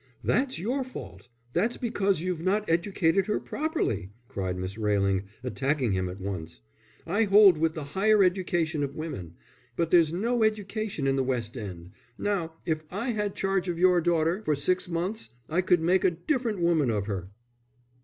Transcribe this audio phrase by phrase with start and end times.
[0.23, 6.09] "That's your fault; that's because you've not educated her properly," cried Miss Railing, attacking him
[6.09, 6.61] at once.
[7.05, 9.35] "I hold with the higher education of women.
[9.75, 11.91] But there's no education in the West End.
[12.17, 16.09] Now, if I had charge of your daughter for six months I could make a
[16.09, 17.29] different woman of her."